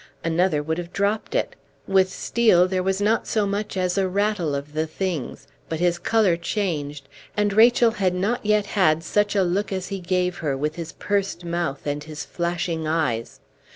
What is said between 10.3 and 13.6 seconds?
her with his pursed mouth and his flashing eyes.